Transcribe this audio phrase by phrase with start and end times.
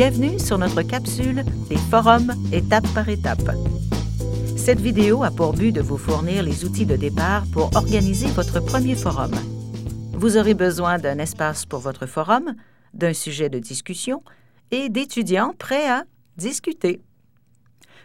[0.00, 3.50] Bienvenue sur notre capsule des forums étape par étape.
[4.56, 8.64] Cette vidéo a pour but de vous fournir les outils de départ pour organiser votre
[8.64, 9.32] premier forum.
[10.14, 12.54] Vous aurez besoin d'un espace pour votre forum,
[12.94, 14.22] d'un sujet de discussion
[14.70, 16.04] et d'étudiants prêts à
[16.38, 17.02] discuter.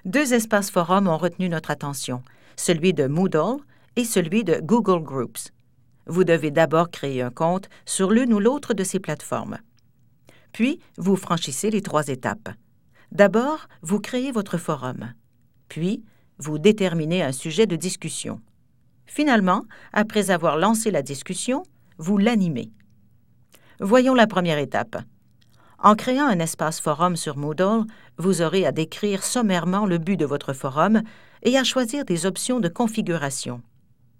[0.04, 2.24] Deux espaces forums ont retenu notre attention,
[2.58, 3.62] celui de Moodle
[3.96, 5.54] et celui de Google Groups.
[6.08, 9.60] Vous devez d'abord créer un compte sur l'une ou l'autre de ces plateformes.
[10.56, 12.48] Puis, vous franchissez les trois étapes.
[13.12, 15.14] D'abord, vous créez votre forum.
[15.68, 16.02] Puis,
[16.38, 18.40] vous déterminez un sujet de discussion.
[19.06, 21.64] Finalement, après avoir lancé la discussion,
[21.98, 22.72] vous l'animez.
[23.82, 24.96] Voyons la première étape.
[25.78, 27.84] En créant un espace forum sur Moodle,
[28.18, 31.02] vous aurez à décrire sommairement le but de votre forum
[31.44, 33.62] et à choisir des options de configuration.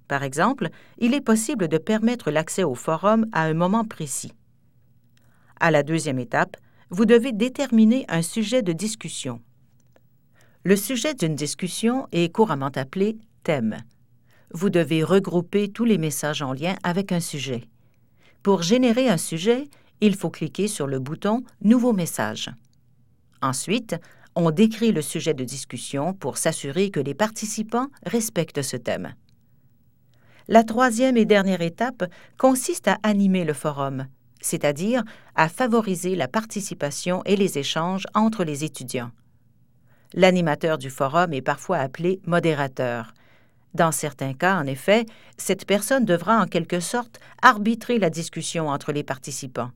[0.10, 0.68] Par exemple,
[0.98, 4.34] il est possible de permettre l'accès au forum à un moment précis.
[5.66, 6.58] À la deuxième étape,
[6.92, 9.42] vous devez déterminer un sujet de discussion.
[10.64, 13.78] Le sujet d'une discussion est couramment appelé thème.
[14.52, 17.64] Vous devez regrouper tous les messages en lien avec un sujet.
[18.44, 19.68] Pour générer un sujet,
[20.02, 22.52] il faut cliquer sur le bouton Nouveau message.
[23.42, 23.96] Ensuite,
[24.36, 29.16] on décrit le sujet de discussion pour s'assurer que les participants respectent ce thème.
[30.48, 32.04] La troisième et dernière étape
[32.38, 34.06] consiste à animer le forum,
[34.46, 39.10] c'est-à-dire à favoriser la participation et les échanges entre les étudiants.
[40.14, 43.14] L'animateur du forum est parfois appelé modérateur.
[43.74, 48.92] Dans certains cas, en effet, cette personne devra en quelque sorte arbitrer la discussion entre
[48.92, 49.72] les participants.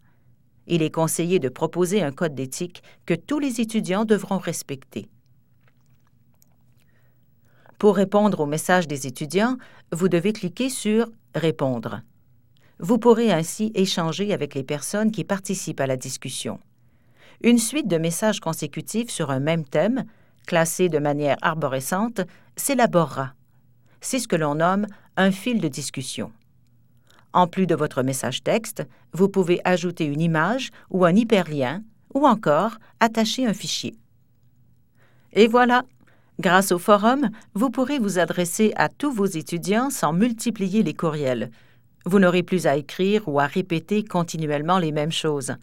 [0.67, 5.09] Il est conseillé de proposer un code d'éthique que tous les étudiants devront respecter.
[7.79, 9.57] Pour répondre aux messages des étudiants,
[9.91, 12.01] vous devez cliquer sur Répondre.
[12.79, 16.59] Vous pourrez ainsi échanger avec les personnes qui participent à la discussion.
[17.43, 20.05] Une suite de messages consécutifs sur un même thème,
[20.47, 22.21] classés de manière arborescente,
[22.55, 23.33] s'élaborera.
[23.99, 26.31] C'est ce que l'on nomme un fil de discussion.
[27.33, 31.83] En plus de votre message texte, vous pouvez ajouter une image ou un hyperlien
[32.13, 33.95] ou encore attacher un fichier.
[35.33, 35.83] Et voilà,
[36.39, 41.51] grâce au forum, vous pourrez vous adresser à tous vos étudiants sans multiplier les courriels.
[42.09, 45.53] Vous n'aurez plus à écrire ou à répéter continuellement les mêmes choses.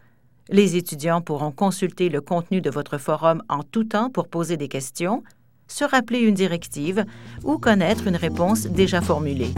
[0.47, 4.69] Les étudiants pourront consulter le contenu de votre forum en tout temps pour poser des
[4.69, 5.23] questions,
[5.67, 7.03] se rappeler une directive
[7.43, 9.51] ou connaître une réponse déjà formulée.